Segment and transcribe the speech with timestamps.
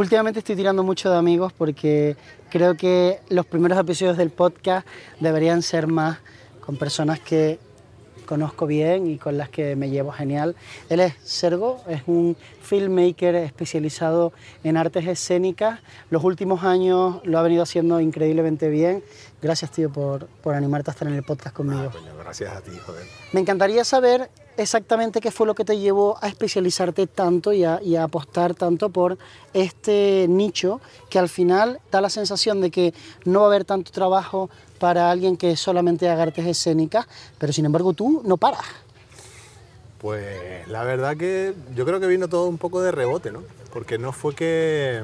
[0.00, 2.16] Últimamente estoy tirando mucho de amigos porque
[2.48, 4.86] creo que los primeros episodios del podcast
[5.20, 6.20] deberían ser más
[6.64, 7.58] con personas que
[8.24, 10.56] conozco bien y con las que me llevo genial.
[10.88, 14.32] Él es Sergo, es un filmmaker especializado
[14.64, 15.80] en artes escénicas.
[16.08, 19.04] Los últimos años lo ha venido haciendo increíblemente bien.
[19.42, 21.90] Gracias, tío, por, por animarte a estar en el podcast conmigo.
[21.94, 23.04] Ah, gracias a ti, joder.
[23.32, 27.80] Me encantaría saber exactamente qué fue lo que te llevó a especializarte tanto y a,
[28.02, 29.18] apostar tanto por
[29.52, 33.90] este nicho que al final da la sensación de que no va a haber tanto
[33.90, 37.06] trabajo para alguien que solamente haga artes escénicas,
[37.38, 38.64] pero sin embargo tú no paras.
[39.98, 43.42] Pues la verdad que yo creo que vino todo un poco de rebote, ¿no?
[43.72, 45.02] Porque no fue que,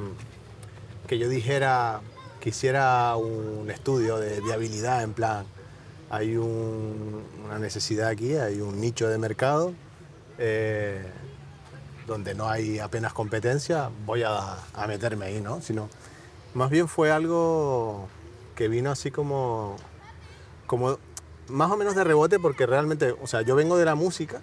[1.06, 2.00] que yo dijera
[2.40, 5.46] que hiciera un estudio de viabilidad en plan,
[6.10, 9.74] hay una necesidad aquí, hay un nicho de mercado
[10.38, 11.04] eh,
[12.06, 15.60] donde no hay apenas competencia, voy a, meterme ahí, ¿no?
[15.60, 15.88] Sino,
[16.54, 18.08] más bien fue algo
[18.54, 19.76] que vino así como,
[20.66, 20.98] como
[21.48, 24.40] más o menos de rebote porque realmente, o sea, yo vengo de la música,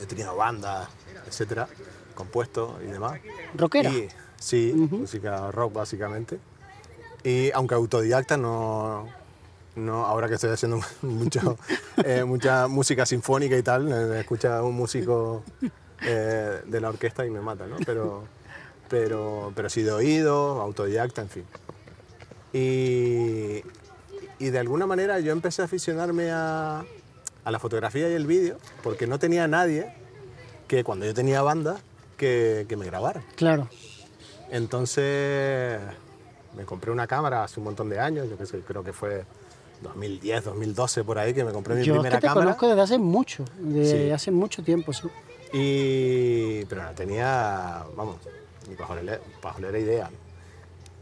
[0.00, 0.88] he tenido bandas,
[1.26, 1.68] etcétera,
[2.14, 3.20] compuesto y demás.
[3.54, 3.92] ¿Rockera?
[4.38, 6.40] sí, música rock básicamente.
[7.22, 9.06] Y aunque autodidacta no,
[9.76, 11.58] no, ahora que estoy haciendo mucho,
[12.04, 15.42] eh, mucha música sinfónica y tal, me escucha un músico
[16.02, 17.76] eh, de la orquesta y me mata, ¿no?
[17.84, 18.24] Pero,
[18.88, 21.44] pero, pero sí de oído, autodidacta, en fin.
[22.52, 23.62] Y,
[24.38, 26.84] y de alguna manera yo empecé a aficionarme a,
[27.44, 29.94] a la fotografía y el vídeo porque no tenía nadie
[30.66, 31.78] que cuando yo tenía banda
[32.16, 33.22] que, que me grabara.
[33.36, 33.68] Claro.
[34.50, 35.80] Entonces
[36.56, 39.24] me compré una cámara hace un montón de años, yo creo que fue
[39.82, 42.82] 2010, 2012 por ahí que me compré mi Yo primera es que te conozco desde
[42.82, 45.08] hace mucho, desde hace mucho tiempo, sí.
[45.52, 48.16] Y, pero no tenía, vamos,
[48.68, 50.10] ni pajolera, idea.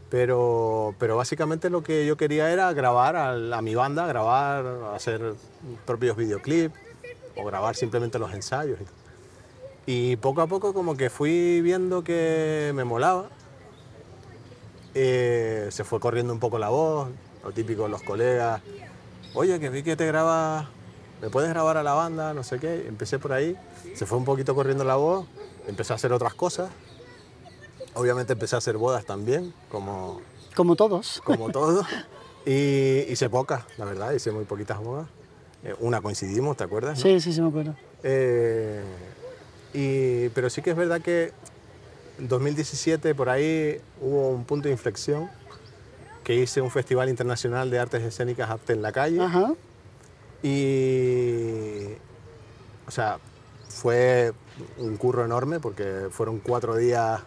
[0.09, 5.35] Pero, pero básicamente lo que yo quería era grabar a, mi banda, grabar, hacer
[5.85, 6.75] propios videoclips
[7.35, 8.79] o grabar simplemente los ensayos.
[9.85, 13.29] Y, poco a poco como que fui viendo que me molaba.
[14.95, 17.09] Eh, se fue corriendo un poco la voz,
[17.43, 18.61] lo típico los colegas,
[19.33, 20.67] oye, que vi que te grabas,
[21.21, 22.33] ¿me puedes grabar a la banda?
[22.33, 22.87] No sé qué.
[22.87, 23.55] Empecé por ahí,
[23.95, 25.25] se fue un poquito corriendo la voz,
[25.67, 26.69] empecé a hacer otras cosas.
[27.93, 30.21] Obviamente empecé a hacer bodas también, como...
[30.55, 31.21] Como todos.
[31.23, 31.85] Como todos.
[32.45, 35.07] Y hice pocas, la verdad, hice muy poquitas bodas.
[35.63, 36.99] Eh, una coincidimos, ¿te acuerdas?
[36.99, 37.75] Sí, sí, sí me acuerdo.
[38.03, 38.81] Eh,
[39.73, 41.33] y, pero sí que es verdad que
[42.19, 45.29] en 2017 por ahí hubo un punto de inflexión
[46.23, 49.21] que hice un festival internacional de artes escénicas Arte en la calle.
[49.21, 49.53] Ajá.
[50.43, 51.85] Y,
[52.87, 53.17] o sea,
[53.67, 54.33] fue
[54.77, 57.21] un curro enorme porque fueron cuatro días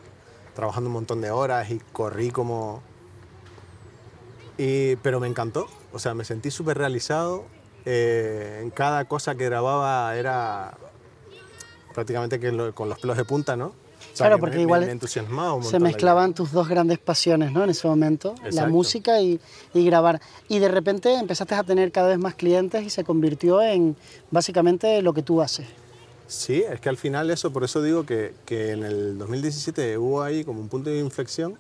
[0.55, 2.83] trabajando un montón de horas y corrí como...
[4.59, 7.45] Y, pero me encantó, o sea, me sentí súper realizado.
[7.85, 10.77] Eh, en cada cosa que grababa era
[11.95, 13.82] prácticamente que con los pelos de punta, ¿no?
[14.17, 14.99] Claro, porque igual
[15.63, 17.65] se mezclaban tus dos grandes pasiones, ¿no?
[17.65, 19.41] En ese momento, la música y,
[19.75, 20.21] grabar.
[20.49, 23.97] Y de repente empezaste a tener cada vez más clientes y se convirtió en
[24.31, 25.67] básicamente lo que tú haces.
[26.27, 30.45] Sí, es que al final eso, por eso digo que, en el 2017 hubo ahí
[30.45, 31.59] como un punto de inflexión,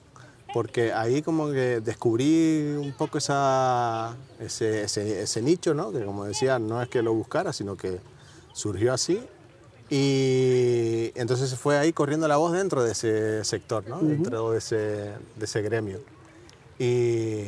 [0.54, 5.92] porque ahí como que descubrí un poco esa, ese, ese nicho, ¿no?
[5.92, 8.00] Que como decía, no es que lo buscara, sino que
[8.52, 9.20] surgió así
[9.94, 13.98] y entonces se fue ahí corriendo la voz dentro de ese sector, ¿no?
[13.98, 16.00] dentro de ese, de ese gremio.
[16.78, 17.44] Y,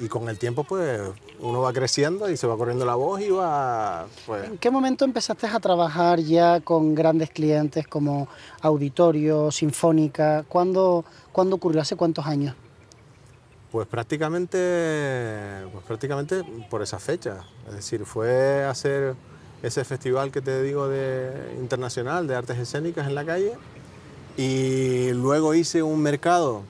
[0.00, 0.98] y, con el tiempo, pues,
[1.40, 4.06] uno va creciendo y se va corriendo la voz y va...
[4.24, 4.46] Pues...
[4.46, 8.26] ¿En qué momento empezaste a trabajar ya con grandes clientes como
[8.62, 10.46] Auditorio, Sinfónica?
[10.48, 11.82] ¿Cuándo, ¿cuándo ocurrió?
[11.82, 12.56] ¿Hace cuántos años?
[13.70, 17.44] Pues prácticamente, pues prácticamente por esa fecha.
[17.68, 19.14] Es decir, fue hacer
[19.62, 23.52] ese festival que te digo de internacional de artes escénicas en la calle
[24.36, 26.62] y luego hice un mercado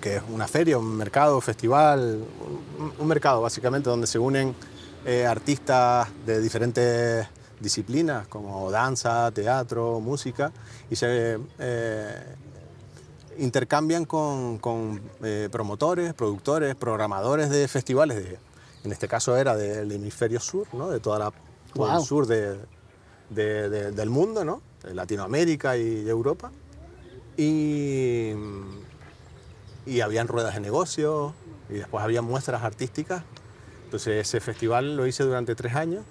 [0.00, 2.22] que es una feria, un mercado, festival,
[2.98, 4.54] un, mercado básicamente donde se unen
[5.04, 7.26] eh, artistas de diferentes
[7.60, 10.52] disciplinas como danza, teatro, música
[10.90, 12.34] y se eh,
[13.38, 18.38] intercambian con, eh, promotores, productores, programadores de festivales de,
[18.86, 20.88] en este caso era del hemisferio sur, ¿no?
[20.88, 21.32] de toda la
[21.96, 22.56] el sur de,
[23.28, 24.62] del mundo, ¿no?
[24.82, 26.52] de Latinoamérica y Europa.
[27.36, 28.30] Y,
[29.84, 31.34] y habían ruedas de negocio
[31.68, 33.24] y después había muestras artísticas.
[33.84, 36.04] Entonces ese festival lo hice durante tres años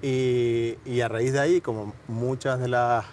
[0.00, 3.04] y, y, a raíz de ahí, como muchas de las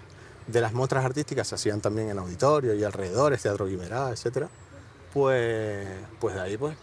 [0.48, 4.48] de las muestras artísticas se hacían también en auditorio y alrededores, Teatro Guimerá, etc.
[5.14, 5.88] Pues,
[6.20, 6.76] pues de ahí, pues,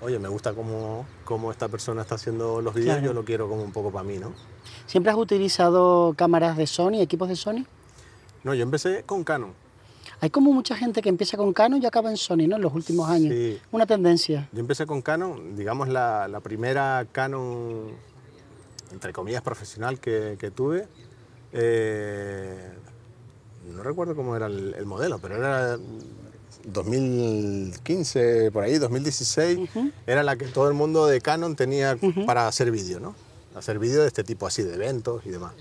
[0.00, 3.06] oye, me gusta cómo, cómo esta persona está haciendo los vídeos, Claro.
[3.06, 4.32] yo lo quiero como un poco para mí, ¿no?
[4.86, 7.64] ¿Siempre has utilizado cámaras de Sony, equipos de Sony?
[8.44, 9.52] No, yo empecé con Canon.
[10.20, 12.56] Hay como mucha gente que empieza con Canon y acaba en Sony, ¿no?
[12.56, 13.32] En los últimos años.
[13.34, 13.60] Sí.
[13.70, 14.48] Una tendencia.
[14.52, 17.92] Yo empecé con Canon, digamos la, la primera Canon,
[18.92, 20.88] entre comillas, profesional que, que tuve.
[21.52, 22.72] eh,
[23.66, 25.76] no recuerdo cómo era el, el modelo, pero era
[26.64, 29.68] 2015, por ahí, 2016.
[30.06, 31.96] Era la que todo el mundo de Canon tenía
[32.26, 33.14] para hacer vídeo, ¿no?
[33.54, 35.52] Hacer vídeo de este tipo así, de eventos y demás.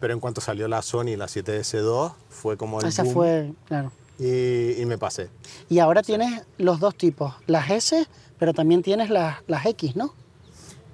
[0.00, 3.92] Pero en cuanto salió la Sony, la 7S2, fue como el Esa boom fue, claro.
[4.18, 5.28] y, y me pasé.
[5.68, 8.06] Y ahora tienes los dos tipos, las S,
[8.38, 10.14] pero también tienes las, las X, ¿no?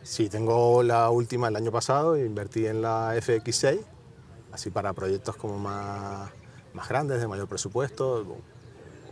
[0.03, 3.81] Sí, tengo la última el año pasado, invertí en la FX6,
[4.53, 6.31] así para proyectos como más,
[6.75, 8.25] más grandes, de mayor presupuesto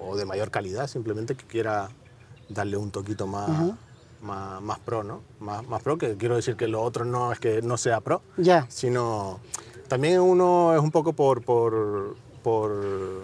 [0.01, 1.89] o de mayor calidad, simplemente que quiera
[2.49, 3.73] darle un toquito más,
[4.23, 5.23] más, más pro, ¿no?
[5.41, 8.23] Más, más pro, que quiero decir que lo otro no es que no sea pro,
[8.37, 8.67] Ya.
[8.69, 9.41] sino
[9.89, 13.23] también uno es un poco por, por, por,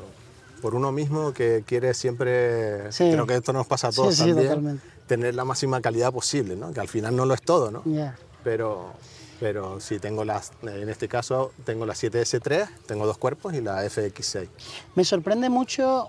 [0.62, 3.11] por uno mismo que quiere siempre, Sí.
[3.12, 4.87] creo que esto nos pasa a todos Sí, sí, también, totalmente.
[5.06, 6.73] tener la máxima calidad posible, ¿no?
[6.73, 7.82] que al final no lo es todo, ¿no?
[7.87, 8.16] Ya.
[8.44, 8.93] pero,
[9.38, 13.84] pero sí tengo las, en este caso tengo la 7S3, tengo dos cuerpos y la
[13.84, 14.49] FX6.
[14.94, 16.08] Me sorprende mucho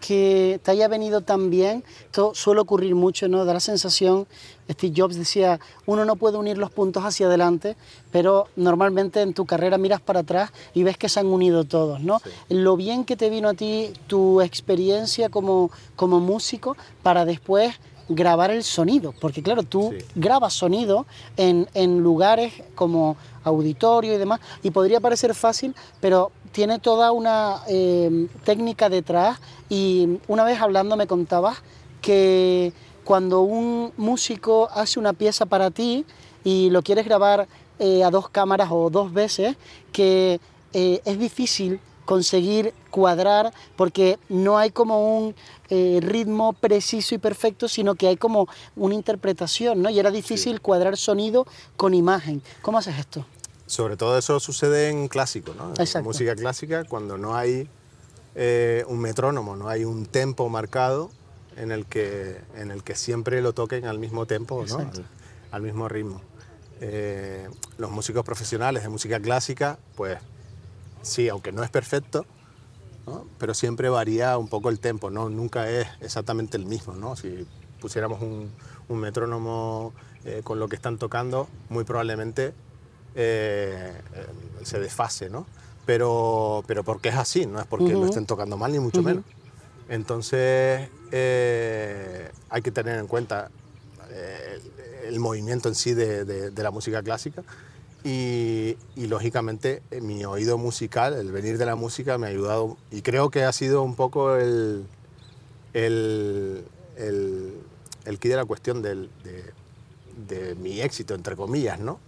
[0.00, 1.84] que te haya venido tan bien.
[2.04, 3.44] Esto suele ocurrir mucho, ¿no?
[3.44, 4.26] Da la sensación,
[4.70, 7.76] Steve Jobs decía, uno no puede unir los puntos hacia adelante,
[8.10, 12.00] pero normalmente en tu carrera miras para atrás y ves que se han unido todos,
[12.00, 12.18] ¿no?
[12.20, 12.30] Sí.
[12.50, 17.74] Lo bien que te vino a ti tu experiencia como, como músico para después
[18.08, 20.04] grabar el sonido, porque claro, tú Sí.
[20.14, 21.06] grabas sonido
[21.36, 27.62] en, en lugares como auditorio y demás, y podría parecer fácil, pero tiene toda una
[27.68, 29.38] eh, técnica detrás
[29.68, 31.62] y una vez hablando me contabas
[32.00, 32.72] que
[33.04, 36.04] cuando un músico hace una pieza para ti
[36.44, 37.48] y lo quieres grabar
[37.78, 39.56] eh, a dos cámaras o dos veces,
[39.92, 40.40] que
[40.72, 45.34] eh, es difícil conseguir cuadrar porque no hay como un
[45.68, 49.90] eh, ritmo preciso y perfecto, sino que hay como una interpretación, ¿no?
[49.90, 51.46] Y era difícil cuadrar sonido
[51.76, 52.42] con imagen.
[52.62, 53.26] ¿Cómo haces esto?
[53.66, 55.74] Sobre todo eso sucede en clásico, ¿no?
[55.74, 56.04] en Exacto.
[56.08, 57.68] música clásica, cuando no hay
[58.34, 61.10] eh, un metrónomo, no hay un tempo marcado
[61.56, 64.78] en el que, en el que siempre lo toquen al mismo tempo, ¿no?
[64.78, 65.06] Al,
[65.50, 66.20] al mismo ritmo.
[66.80, 67.48] Eh,
[67.78, 70.18] los músicos profesionales de música clásica, pues
[71.02, 72.26] sí, aunque no es perfecto,
[73.06, 73.24] ¿no?
[73.38, 75.30] pero siempre varía un poco el tempo, ¿no?
[75.30, 76.94] nunca es exactamente el mismo.
[76.94, 77.16] ¿no?
[77.16, 77.46] Si
[77.80, 78.50] pusiéramos un,
[78.88, 82.52] un metrónomo eh, con lo que están tocando, muy probablemente
[83.16, 83.92] eh,
[84.62, 85.46] se desfase, ¿no?
[85.86, 89.24] Pero, pero porque es así, no es porque lo estén tocando mal, ni mucho menos.
[89.88, 93.50] Entonces eh, hay que tener en cuenta
[94.10, 94.60] eh,
[95.06, 97.42] el, movimiento en sí de, de- de la música clásica
[98.02, 103.02] y, y, lógicamente mi oído musical, el venir de la música me ha ayudado y
[103.02, 104.86] creo que ha sido un poco el,
[105.72, 106.64] el,
[106.96, 107.54] el,
[108.04, 109.52] el quid de la cuestión del- de,
[110.36, 112.00] de mi éxito, entre comillas, ¿no?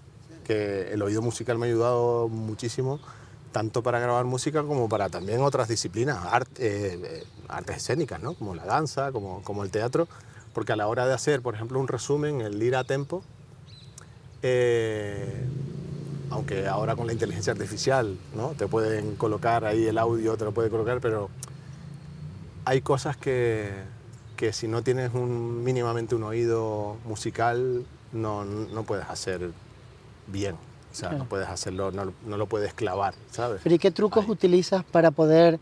[0.49, 2.99] Que el oído musical me ha ayudado muchísimo,
[3.53, 6.19] tanto para grabar música como para también otras disciplinas,
[6.59, 8.35] eh, eh, artes escénicas, ¿no?
[8.35, 10.09] Como la danza, como, como el teatro,
[10.55, 13.23] porque a la hora de hacer, por ejemplo, un resumen, el ir a tempo,
[14.43, 15.45] eh,
[16.31, 18.51] aunque ahora con la inteligencia artificial, ¿no?
[18.51, 21.31] Te pueden colocar ahí el audio, te lo puede colocar, pero
[22.65, 23.71] hay cosas que,
[24.37, 29.51] que si no tienes un, mínimamente un oído musical, no, no puedes hacer
[30.29, 30.55] bien.
[30.55, 31.25] O sea, Claro.
[31.25, 33.61] no puedes hacerlo, no, no lo puedes clavar, ¿sabes?
[33.63, 34.31] Pero ¿y qué trucos Ahí.
[34.31, 35.59] utilizas para poder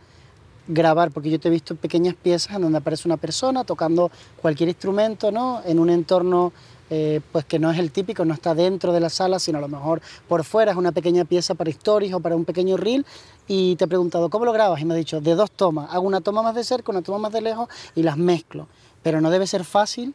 [0.68, 1.10] grabar?
[1.10, 5.30] Porque yo te he visto pequeñas piezas en donde aparece una persona tocando cualquier instrumento,
[5.32, 5.62] ¿no?
[5.64, 6.52] En un entorno
[6.88, 9.60] eh, pues que no es el típico, no está dentro de la sala, sino a
[9.60, 13.04] lo mejor por fuera, es una pequeña pieza para stories o para un pequeño reel.
[13.48, 14.80] Y te he preguntado, ¿cómo lo grabas?
[14.80, 15.92] Y me ha dicho, de dos tomas.
[15.92, 18.68] Hago una toma más de cerca, una toma más de lejos y las mezclo.
[19.02, 20.14] Pero no debe ser fácil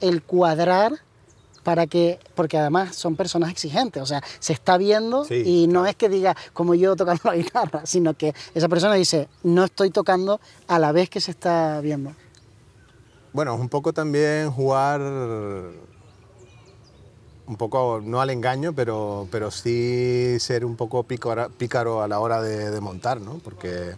[0.00, 0.92] el cuadrar
[1.62, 5.80] para que, porque además son personas exigentes, o sea, se está viendo Sí, y no
[5.80, 5.86] claro.
[5.86, 9.90] es que diga como yo tocando la guitarra, sino que esa persona dice, no estoy
[9.90, 12.12] tocando a la vez que se está viendo.
[13.32, 15.00] Bueno, es un poco también jugar
[17.46, 22.18] un poco, no al engaño, pero, pero sí ser un poco pícara- pícaro a la
[22.20, 23.38] hora de, de montar, ¿no?
[23.42, 23.94] Porque,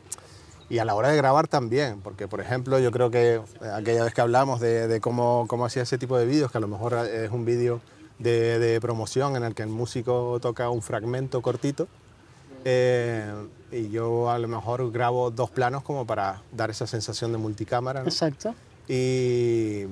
[0.71, 3.41] y a la hora de grabar también, porque por ejemplo yo creo que
[3.75, 6.61] aquella vez que hablamos de, de cómo, cómo hacía ese tipo de vídeos, que a
[6.61, 7.81] lo mejor es un vídeo
[8.19, 11.87] de, de promoción en el que el músico toca un fragmento cortito,
[12.67, 13.31] Eh,
[13.73, 18.01] y yo a lo mejor grabo dos planos como para dar esa sensación de multicámara.
[18.01, 18.09] ¿no?
[18.09, 18.55] Exacto.
[18.89, 19.85] Y,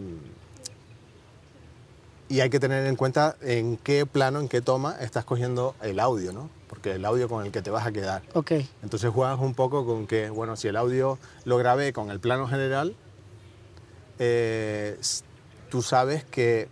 [2.31, 6.01] y hay que tener en cuenta en qué plano, en qué toma estás cogiendo el
[6.01, 6.49] audio, ¿no?
[6.83, 8.23] Porque el audio con el que te vas a quedar.
[8.35, 8.51] Ok.
[8.83, 12.49] Entonces juegas un poco con que, bueno, si el audio lo grabé con el plano
[12.49, 12.97] general,
[14.19, 14.99] eh,
[15.71, 16.67] tú sabes que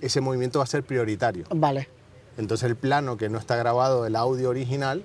[0.00, 1.44] ese movimiento va a ser prioritario.
[1.54, 1.86] Vale.
[2.38, 5.04] Entonces el plano que no está grabado, el audio original,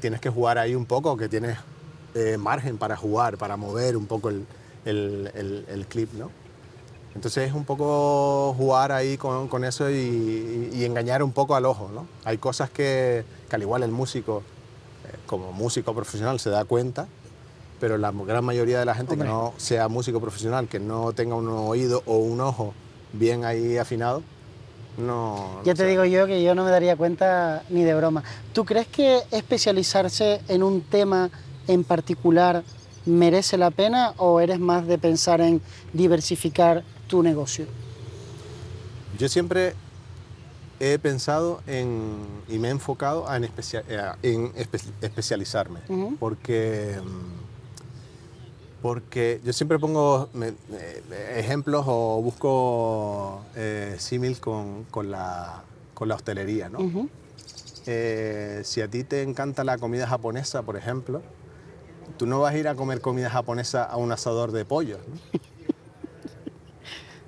[0.00, 1.58] tienes que jugar ahí un poco, que tienes
[2.14, 4.46] eh, margen para jugar, para mover un poco el,
[4.86, 6.30] el- el- el clip, ¿no?
[7.14, 11.64] Entonces es un poco jugar ahí con, con eso y, y engañar un poco al
[11.66, 12.06] ojo, ¿no?
[12.24, 14.42] Hay cosas que, que al igual el músico,
[15.06, 17.08] eh, como músico profesional, se da cuenta,
[17.80, 19.26] pero la gran mayoría de la gente Hombre.
[19.28, 22.74] que no sea músico profesional, que no tenga un oído o un ojo
[23.12, 24.22] bien ahí afinado,
[24.96, 25.60] no...
[25.64, 25.90] Ya no te sabe.
[25.90, 28.22] digo yo que yo no me daría cuenta ni de broma.
[28.52, 31.30] ¿Tú crees que especializarse en un tema
[31.66, 32.62] en particular
[33.06, 35.60] merece la pena o eres más de pensar en
[35.92, 37.66] diversificar tu negocio?
[39.18, 39.74] Yo siempre
[40.78, 42.16] he pensado en,
[42.48, 43.84] y me he enfocado en, especia-
[44.22, 45.80] en espe- especializarme,
[46.18, 50.54] porque, mm, porque yo siempre pongo me-
[51.36, 56.70] ejemplos o busco eh, símil con, con la, con la hostelería.
[56.70, 56.78] ¿no?
[57.86, 61.20] Eh, si a ti te encanta la comida japonesa, por ejemplo,
[62.16, 64.98] tú no vas a ir a comer comida japonesa a un asador de pollo.
[65.08, 65.40] ¿no?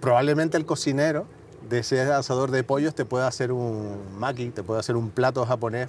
[0.03, 1.27] Probablemente el cocinero
[1.71, 5.47] de ese asador de pollos te pueda hacer un maki, te puede hacer un plato
[5.47, 5.89] japonés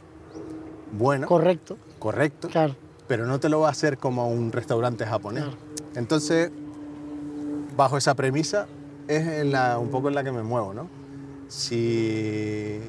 [0.91, 2.75] bueno, Correcto, correcto, claro.
[3.07, 5.45] pero no te lo va a hacer como un restaurante japonés.
[5.45, 5.57] Claro.
[5.95, 6.51] Entonces,
[7.75, 8.67] bajo esa premisa,
[9.07, 10.87] es en la- un poco en la que me muevo, ¿no?
[11.47, 12.79] Si,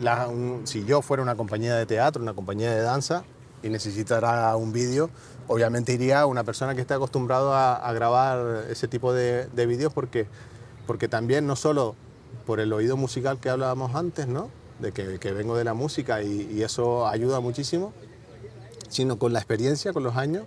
[0.00, 3.24] la- un- si yo fuera una compañía de teatro, una compañía de danza,
[3.64, 5.10] y necesitara un vídeo,
[5.48, 9.66] obviamente iría a una persona que esté acostumbrado a, a grabar ese tipo de, de
[9.66, 10.26] vídeos porque,
[10.86, 11.94] porque también no solo
[12.46, 14.50] por el oído musical que hablábamos antes, ¿no?
[14.80, 17.92] De que, que vengo de la música y, y eso ayuda muchísimo,
[18.88, 20.44] sino con la experiencia, con los años,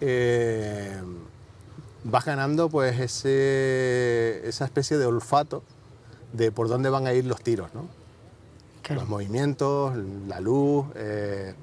[0.00, 0.96] eh,
[2.04, 5.62] vas ganando pues ese, esa especie de olfato
[6.32, 7.86] de por dónde van a ir los tiros, ¿no?
[8.82, 9.02] claro.
[9.02, 9.94] Los movimientos,
[10.26, 10.86] la luz.
[10.94, 11.54] eh,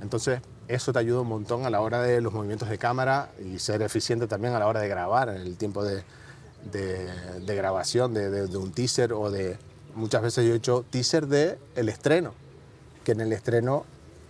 [0.00, 3.58] entonces, eso te ayuda un montón a la hora de los movimientos de cámara y
[3.58, 6.02] ser eficiente también a la hora de grabar, en el tiempo de,
[6.70, 9.58] de- de grabación de, de- de un teaser o de...
[9.94, 12.32] Muchas veces yo he hecho teaser de el estreno,
[13.04, 13.84] que en el estreno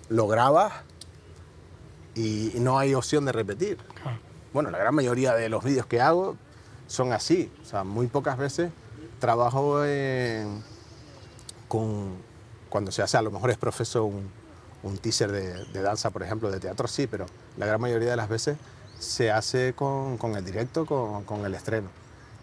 [0.09, 0.73] lo grabas
[2.15, 3.79] y, no hay opción de repetir.
[4.53, 6.37] Bueno, la gran mayoría de los vídeos que hago
[6.87, 7.51] son así.
[7.63, 8.71] O sea, muy pocas veces
[9.21, 10.63] trabajo en-
[11.69, 12.15] con,
[12.69, 14.29] cuando se hace, a lo mejor es profeso un,
[14.83, 17.27] un teaser de, de danza, por ejemplo, de teatro sí, pero
[17.57, 18.59] la gran mayoría de las veces
[18.99, 21.89] se hace con, con el directo, con, con el estreno.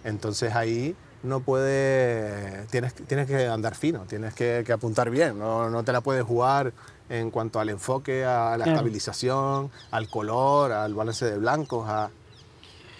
[0.03, 5.69] Entonces ahí no puede, tienes, tienes que andar fino, tienes que, que apuntar bien, no,
[5.69, 6.73] no te la puedes jugar
[7.09, 12.09] en cuanto al enfoque, a la estabilización, al color, al balance de blancos, a,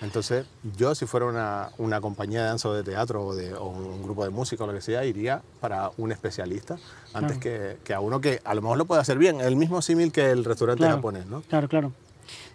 [0.02, 0.46] entonces,
[0.78, 4.02] yo si fuera una, una compañía de danza o de teatro o, de, o un
[4.02, 6.78] grupo de música o lo que sea, iría para un especialista
[7.14, 9.82] antes que, que a uno que a lo mejor lo puede hacer bien, el mismo
[9.84, 10.96] símil que el restaurante Claro.
[10.96, 11.42] japonés, ¿no?
[11.44, 11.92] Claro, claro.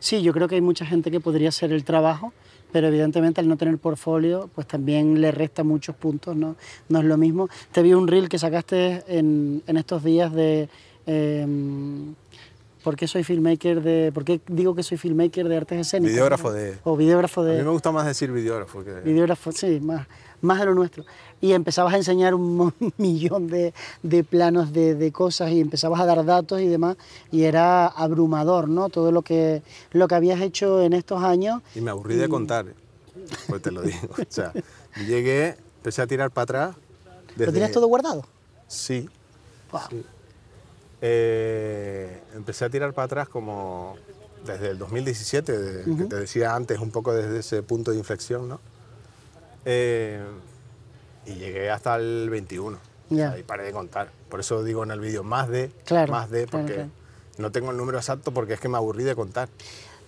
[0.01, 2.33] Sí, yo creo que hay mucha gente que podría hacer el trabajo,
[2.73, 6.57] pero evidentemente al no tener portfolio, pues también le resta muchos puntos, ¿no?
[6.89, 7.49] No es lo mismo.
[7.73, 10.69] Te vi un reel que sacaste en, en estos días de...
[11.07, 12.15] em,
[12.83, 14.13] ¿Por qué soy filmmaker de...
[14.15, 16.13] ¿Por qué digo que soy filmmaker de artes escénicas?
[16.13, 17.63] Videógrafo de- O videógrafo A mí de...
[17.65, 19.01] me gusta más decir videógrafo que...
[19.01, 20.07] Videógrafo, sí, más,
[20.43, 21.05] más de lo nuestro.
[21.41, 26.07] Y empezabas a enseñar un millón de, de planos de, de cosas y empezabas a
[26.07, 26.97] dar datos y demás,
[27.31, 28.89] y era abrumador, ¿no?
[28.89, 29.63] Todo lo que,
[29.93, 31.63] lo que habías hecho en estos años.
[31.75, 32.67] Y me aburrí de contar,
[33.49, 34.09] pues te lo digo.
[34.13, 34.53] O sea,
[35.07, 36.77] llegué, empecé a tirar para atrás.
[36.77, 38.25] ¿Lo desde- tenías todo guardado?
[38.69, 39.09] Sí,
[39.73, 39.81] Wow.
[39.91, 40.05] Sí.
[41.03, 43.97] Eh, empecé a tirar para atrás como
[44.47, 48.49] desde el 2017, de- que te decía antes, un poco desde ese punto de inflexión,
[48.49, 48.61] ¿no?
[49.67, 50.25] Eh,
[51.27, 52.79] y llegué hasta el 21.
[53.11, 53.33] Ya.
[53.33, 54.11] Ahí paré de contar.
[54.31, 56.91] Por eso digo en el vídeo más de, Claro, más de, porque claro.
[57.39, 59.49] no tengo el número exacto porque es que me aburrí de contar.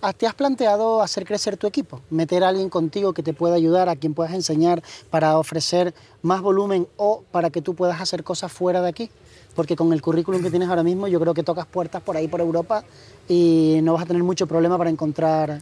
[0.01, 1.99] Ah, ¿Te has planteado hacer crecer tu equipo?
[2.09, 6.41] Meter a alguien contigo que te pueda ayudar, a quien puedas enseñar para ofrecer más
[6.41, 9.11] volumen o para que tú puedas hacer cosas fuera de aquí?
[9.55, 12.29] Porque con el currículum que tienes ahora mismo yo creo que tocas puertas por ahí
[12.29, 12.85] por Europa
[13.27, 15.61] y no vas a tener mucho problema para encontrar...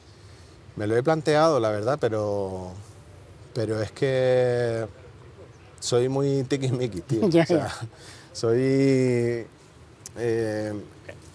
[0.76, 2.74] Me lo he planteado, la verdad, pero,
[3.58, 4.86] pero es que
[5.80, 7.22] soy muy tiquismiquis, tío.
[7.26, 7.74] O sea,
[8.32, 9.48] soy...
[10.20, 10.74] Eh,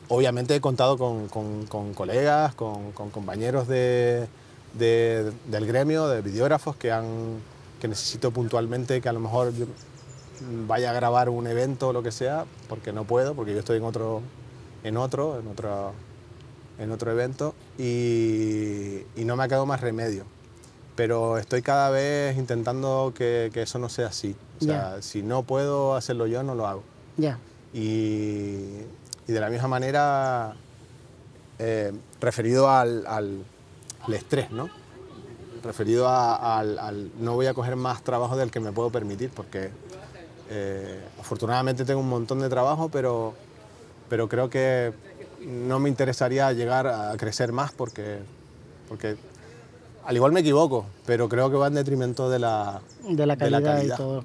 [0.06, 4.28] obviamente he contado con, con, colegas, con, compañeros de,
[4.72, 7.40] del gremio, de videógrafos que, han,
[7.80, 9.52] que necesito puntualmente que a lo mejor
[10.68, 13.78] vaya a grabar un evento o lo que sea, porque no puedo, porque yo estoy
[13.78, 14.22] en otro,
[14.84, 15.92] en otro, en otro,
[16.78, 20.24] en otro evento y, y no me ha quedado más remedio.
[21.02, 24.36] Pero estoy cada vez intentando que, que eso no sea así.
[24.60, 26.84] O sea, si no puedo hacerlo yo, no lo hago.
[27.16, 27.40] Ya.
[27.74, 28.82] Y,
[29.26, 30.54] y de la misma manera,
[31.58, 33.44] eh, referido al, al,
[34.14, 34.70] estrés, ¿no?
[35.64, 39.70] Referido al, no voy a coger más trabajo del que me puedo permitir, porque
[40.50, 43.34] eh, afortunadamente tengo un montón de trabajo, pero,
[44.08, 44.92] pero creo que
[45.40, 48.20] no me interesaría llegar a crecer más porque,
[48.88, 49.16] porque
[50.04, 53.82] al igual me equivoco, pero creo que va en detrimento de la, de la calidad,
[53.82, 54.24] y todo.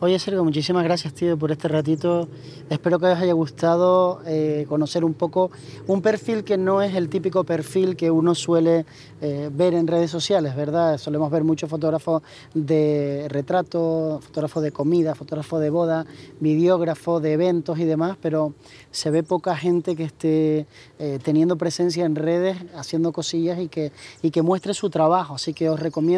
[0.00, 2.28] Oye, Sergio, muchísimas gracias, tío, por este ratito.
[2.70, 5.50] Espero que os haya gustado eh, conocer un poco
[5.88, 8.86] un perfil que no es el típico perfil que uno suele
[9.20, 10.98] eh, ver en redes sociales, ¿verdad?
[10.98, 12.22] Solemos ver muchos fotógrafos
[12.54, 16.06] de retrato, fotógrafos de comida, fotógrafos de boda,
[16.38, 18.54] videógrafos de eventos y demás, pero
[18.92, 20.66] se ve poca gente que esté
[20.98, 23.90] eh, teniendo presencia en redes, haciendo cosillas y que,
[24.22, 25.34] y que muestre su trabajo.
[25.34, 26.11] Así que os recomiendo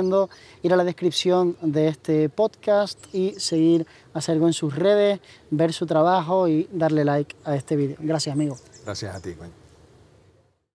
[0.62, 5.20] ir a la descripción de este podcast y seguir a Sergio en sus redes,
[5.50, 7.96] ver su trabajo y darle like a este vídeo.
[8.00, 8.56] Gracias, amigo.
[8.84, 9.63] Gracias a ti, coño.